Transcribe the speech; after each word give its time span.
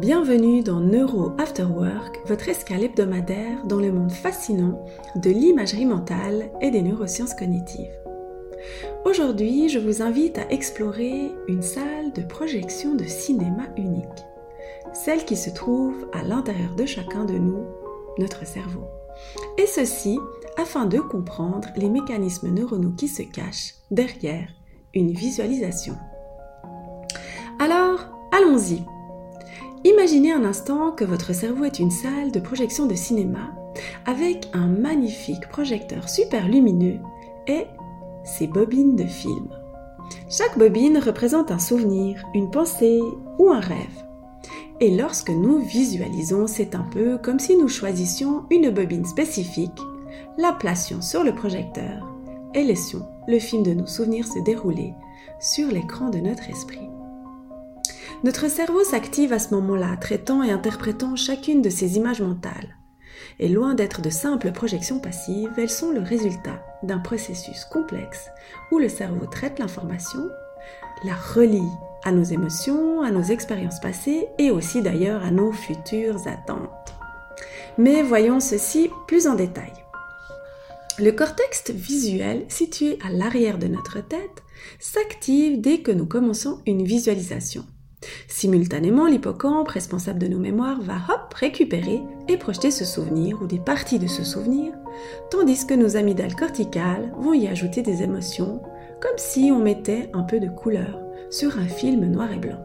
Bienvenue 0.00 0.62
dans 0.62 0.78
Neuro 0.78 1.32
After 1.38 1.62
Work, 1.62 2.20
votre 2.26 2.50
escale 2.50 2.84
hebdomadaire 2.84 3.64
dans 3.64 3.80
le 3.80 3.90
monde 3.90 4.12
fascinant 4.12 4.84
de 5.14 5.30
l'imagerie 5.30 5.86
mentale 5.86 6.50
et 6.60 6.70
des 6.70 6.82
neurosciences 6.82 7.32
cognitives. 7.32 7.98
Aujourd'hui, 9.06 9.70
je 9.70 9.78
vous 9.78 10.02
invite 10.02 10.36
à 10.36 10.50
explorer 10.50 11.30
une 11.48 11.62
salle 11.62 12.12
de 12.14 12.20
projection 12.20 12.94
de 12.94 13.04
cinéma 13.04 13.68
unique, 13.78 14.04
celle 14.92 15.24
qui 15.24 15.34
se 15.34 15.48
trouve 15.48 16.06
à 16.12 16.22
l'intérieur 16.22 16.74
de 16.76 16.84
chacun 16.84 17.24
de 17.24 17.38
nous, 17.38 17.64
notre 18.18 18.44
cerveau. 18.46 18.84
Et 19.56 19.66
ceci 19.66 20.18
afin 20.58 20.84
de 20.84 20.98
comprendre 20.98 21.68
les 21.74 21.88
mécanismes 21.88 22.50
neuronaux 22.50 22.92
qui 22.92 23.08
se 23.08 23.22
cachent 23.22 23.76
derrière 23.90 24.50
une 24.92 25.12
visualisation. 25.12 25.96
Alors, 27.58 28.00
allons-y 28.30 28.82
Imaginez 29.86 30.32
un 30.32 30.44
instant 30.44 30.90
que 30.90 31.04
votre 31.04 31.32
cerveau 31.32 31.62
est 31.62 31.78
une 31.78 31.92
salle 31.92 32.32
de 32.32 32.40
projection 32.40 32.86
de 32.86 32.96
cinéma 32.96 33.54
avec 34.04 34.48
un 34.52 34.66
magnifique 34.66 35.48
projecteur 35.48 36.08
super 36.08 36.48
lumineux 36.48 36.98
et 37.46 37.66
ses 38.24 38.48
bobines 38.48 38.96
de 38.96 39.04
film. 39.04 39.46
Chaque 40.28 40.58
bobine 40.58 40.98
représente 40.98 41.52
un 41.52 41.60
souvenir, 41.60 42.20
une 42.34 42.50
pensée 42.50 43.00
ou 43.38 43.50
un 43.50 43.60
rêve. 43.60 44.04
Et 44.80 44.90
lorsque 44.96 45.30
nous 45.30 45.58
visualisons, 45.58 46.48
c'est 46.48 46.74
un 46.74 46.86
peu 46.90 47.16
comme 47.16 47.38
si 47.38 47.56
nous 47.56 47.68
choisissions 47.68 48.42
une 48.50 48.70
bobine 48.70 49.04
spécifique, 49.04 49.80
la 50.36 50.52
placions 50.52 51.00
sur 51.00 51.22
le 51.22 51.32
projecteur 51.32 52.12
et 52.54 52.64
laissions 52.64 53.06
le 53.28 53.38
film 53.38 53.62
de 53.62 53.72
nos 53.72 53.86
souvenirs 53.86 54.26
se 54.26 54.40
dérouler 54.40 54.94
sur 55.38 55.68
l'écran 55.68 56.10
de 56.10 56.18
notre 56.18 56.50
esprit. 56.50 56.88
Notre 58.24 58.48
cerveau 58.50 58.82
s'active 58.82 59.32
à 59.32 59.38
ce 59.38 59.54
moment-là, 59.54 59.96
traitant 60.00 60.42
et 60.42 60.50
interprétant 60.50 61.16
chacune 61.16 61.60
de 61.60 61.68
ces 61.68 61.96
images 61.96 62.22
mentales. 62.22 62.76
Et 63.38 63.48
loin 63.48 63.74
d'être 63.74 64.00
de 64.00 64.10
simples 64.10 64.52
projections 64.52 64.98
passives, 64.98 65.52
elles 65.58 65.70
sont 65.70 65.90
le 65.90 66.00
résultat 66.00 66.62
d'un 66.82 66.98
processus 66.98 67.64
complexe 67.66 68.28
où 68.72 68.78
le 68.78 68.88
cerveau 68.88 69.26
traite 69.26 69.58
l'information, 69.58 70.28
la 71.04 71.14
relie 71.14 71.68
à 72.04 72.12
nos 72.12 72.22
émotions, 72.22 73.02
à 73.02 73.10
nos 73.10 73.22
expériences 73.22 73.80
passées 73.80 74.28
et 74.38 74.50
aussi 74.50 74.80
d'ailleurs 74.80 75.22
à 75.22 75.30
nos 75.30 75.52
futures 75.52 76.26
attentes. 76.26 76.94
Mais 77.78 78.02
voyons 78.02 78.40
ceci 78.40 78.90
plus 79.06 79.26
en 79.26 79.34
détail. 79.34 79.72
Le 80.98 81.10
cortex 81.12 81.70
visuel, 81.70 82.46
situé 82.48 82.98
à 83.04 83.10
l'arrière 83.10 83.58
de 83.58 83.66
notre 83.66 84.00
tête, 84.00 84.42
s'active 84.78 85.60
dès 85.60 85.80
que 85.80 85.92
nous 85.92 86.06
commençons 86.06 86.62
une 86.64 86.84
visualisation. 86.84 87.66
Simultanément, 88.28 89.06
l'hippocampe, 89.06 89.68
responsable 89.68 90.18
de 90.18 90.28
nos 90.28 90.38
mémoires, 90.38 90.80
va 90.80 90.96
hop 91.08 91.34
récupérer 91.34 92.02
et 92.28 92.36
projeter 92.36 92.70
ce 92.70 92.84
souvenir 92.84 93.40
ou 93.42 93.46
des 93.46 93.58
parties 93.58 93.98
de 93.98 94.06
ce 94.06 94.24
souvenir, 94.24 94.72
tandis 95.30 95.66
que 95.66 95.74
nos 95.74 95.96
amygdales 95.96 96.34
corticales 96.34 97.12
vont 97.18 97.32
y 97.32 97.48
ajouter 97.48 97.82
des 97.82 98.02
émotions, 98.02 98.62
comme 99.00 99.18
si 99.18 99.50
on 99.52 99.58
mettait 99.58 100.10
un 100.12 100.22
peu 100.22 100.40
de 100.40 100.48
couleur 100.48 101.00
sur 101.30 101.58
un 101.58 101.66
film 101.66 102.04
noir 102.06 102.32
et 102.32 102.38
blanc. 102.38 102.64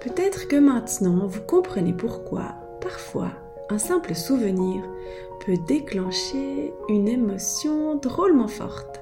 Peut-être 0.00 0.48
que 0.48 0.56
maintenant 0.56 1.26
vous 1.26 1.40
comprenez 1.40 1.92
pourquoi, 1.92 2.54
parfois, 2.80 3.32
un 3.68 3.78
simple 3.78 4.14
souvenir 4.14 4.82
peut 5.44 5.56
déclencher 5.66 6.72
une 6.88 7.08
émotion 7.08 7.96
drôlement 7.96 8.48
forte. 8.48 9.00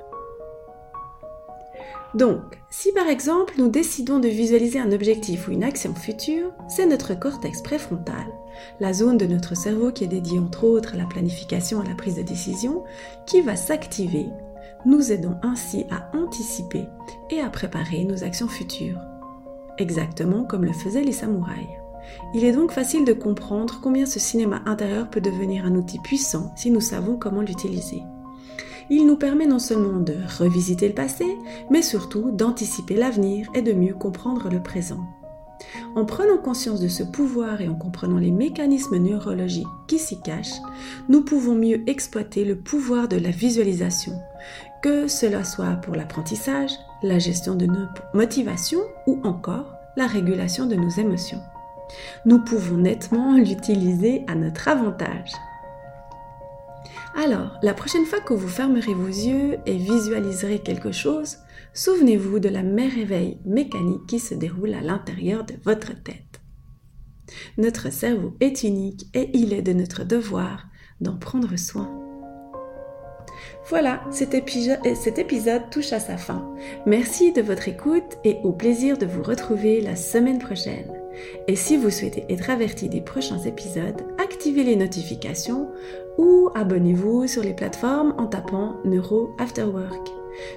Donc, 2.15 2.63
si 2.71 2.93
par 2.93 3.09
exemple 3.09 3.55
nous 3.59 3.69
décidons 3.69 4.21
de 4.21 4.29
visualiser 4.29 4.79
un 4.79 4.93
objectif 4.93 5.49
ou 5.49 5.51
une 5.51 5.65
action 5.65 5.95
future, 5.95 6.53
c'est 6.69 6.87
notre 6.87 7.15
cortex 7.19 7.61
préfrontal, 7.61 8.27
la 8.79 8.93
zone 8.93 9.19
de 9.19 9.27
notre 9.27 9.57
cerveau 9.57 9.91
qui 9.91 10.05
est 10.05 10.09
dédiée 10.09 10.39
entre 10.39 10.65
autres 10.65 10.95
à 10.95 10.97
la 10.97 11.07
planification 11.07 11.83
et 11.83 11.87
à 11.87 11.89
la 11.89 11.97
prise 11.97 12.15
de 12.15 12.23
décision, 12.23 12.85
qui 13.27 13.41
va 13.41 13.57
s'activer, 13.57 14.27
nous 14.87 15.11
aidant 15.11 15.41
ainsi 15.43 15.87
à 15.91 16.17
anticiper 16.17 16.85
et 17.31 17.41
à 17.41 17.51
préparer 17.51 18.05
nos 18.05 18.23
actions 18.23 18.49
futures. 18.49 19.01
Exactement 19.79 20.45
comme 20.45 20.65
le 20.65 20.73
faisaient 20.73 21.03
les 21.03 21.11
samouraïs. 21.11 21.67
Il 22.33 22.45
est 22.45 22.53
donc 22.53 22.71
facile 22.71 23.05
de 23.05 23.13
comprendre 23.13 23.81
combien 23.83 24.07
ce 24.07 24.21
cinéma 24.21 24.63
intérieur 24.67 25.11
peut 25.11 25.23
devenir 25.23 25.65
un 25.65 25.75
outil 25.75 25.99
puissant 25.99 26.53
si 26.55 26.71
nous 26.71 26.83
savons 26.83 27.17
comment 27.17 27.41
l'utiliser 27.41 28.03
il 28.91 29.07
nous 29.07 29.17
permet 29.17 29.47
non 29.47 29.59
seulement 29.59 30.01
de 30.01 30.15
revisiter 30.39 30.89
le 30.89 30.95
passé, 30.95 31.27
mais 31.71 31.83
surtout 31.83 32.31
d'anticiper 32.31 32.95
l'avenir 32.95 33.49
et 33.55 33.63
de 33.63 33.73
mieux 33.73 33.95
comprendre 33.95 34.49
le 34.51 34.63
présent. 34.63 35.01
En 35.97 36.05
prenant 36.05 36.39
conscience 36.39 36.81
de 36.81 36.89
ce 36.89 37.03
pouvoir 37.03 37.61
et 37.61 37.69
en 37.69 37.75
comprenant 37.75 38.19
les 38.19 38.31
mécanismes 38.31 38.99
neurologiques 38.99 39.67
qui 39.87 39.99
s'y 39.99 40.21
cachent, 40.21 40.61
nous 41.09 41.23
pouvons 41.23 41.55
mieux 41.55 41.89
exploiter 41.89 42.45
le 42.45 42.57
pouvoir 42.57 43.09
de 43.09 43.17
la 43.17 43.31
visualisation, 43.31 44.13
que 44.83 45.09
cela 45.09 45.45
soit 45.45 45.77
pour 45.77 45.95
l'apprentissage, 45.95 46.73
la 47.03 47.19
gestion 47.19 47.55
de 47.55 47.67
nos 47.67 47.87
motivations 48.13 48.83
ou 49.07 49.21
encore 49.25 49.73
la 49.97 50.07
régulation 50.07 50.67
de 50.67 50.75
nos 50.75 50.91
émotions. 50.91 51.41
Nous 52.27 52.41
pouvons 52.41 52.79
nettement 52.79 53.37
l'utiliser 53.37 54.25
à 54.27 54.35
notre 54.35 54.69
avantage. 54.69 55.33
Alors, 57.17 57.59
la 57.63 57.75
prochaine 57.75 58.07
fois 58.07 58.21
que 58.21 58.35
vous 58.35 58.49
fermerez 58.49 58.93
vos 58.93 59.07
yeux 59.07 59.59
et 59.67 59.77
visualiserez 59.77 60.59
quelque 60.59 60.91
chose, 60.91 61.39
souvenez-vous 61.73 62.41
de 62.41 62.49
la 62.49 62.65
merveille 62.65 63.39
mécanique 63.45 64.07
qui 64.09 64.19
se 64.19 64.35
déroule 64.35 64.75
à 64.75 64.81
l'intérieur 64.81 65.45
de 65.45 65.55
votre 65.65 65.95
tête. 66.03 66.41
Notre 67.57 67.93
cerveau 67.93 68.37
est 68.41 68.65
unique 68.65 69.07
et 69.15 69.31
il 69.33 69.53
est 69.53 69.63
de 69.63 69.73
notre 69.73 70.05
devoir 70.05 70.67
d'en 71.01 71.17
prendre 71.17 71.57
soin. 71.57 72.01
Voilà, 73.69 74.03
cet 74.11 74.35
épisode, 74.35 74.81
cet 74.95 75.19
épisode 75.19 75.71
touche 75.71 75.93
à 75.93 76.01
sa 76.01 76.17
fin. 76.17 76.53
Merci 76.85 77.33
de 77.33 77.41
votre 77.41 77.69
écoute 77.69 78.19
et 78.25 78.37
au 78.43 78.53
plaisir 78.53 78.99
de 78.99 79.07
vous 79.07 79.23
retrouver 79.23 79.81
la 79.81 79.97
semaine 79.97 80.39
prochaine. 80.39 80.93
Et 81.49 81.57
si 81.57 81.77
vous 81.77 81.91
souhaitez 81.91 82.25
être 82.29 82.51
averti 82.51 82.89
des 82.89 83.01
prochains 83.01 83.39
épisodes, 83.39 84.03
activez 84.19 84.65
les 84.65 84.77
notifications 84.77 85.71
ou 86.19 86.51
abonnez-vous 86.55 87.27
sur 87.27 87.43
les 87.43 87.55
plateformes 87.55 88.15
en 88.19 88.27
tapant 88.27 88.77
Neuro 88.85 89.35
After 89.39 89.65
Work. 89.65 90.11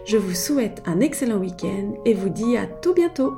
Je 0.06 0.18
vous 0.18 0.34
souhaite 0.34 0.81
un 0.85 1.00
excellent 1.00 1.38
week-end 1.38 1.94
et 2.06 2.13
vous 2.13 2.29
dis 2.29 2.57
à 2.57 2.66
tout 2.66 2.94
bientôt 2.94 3.34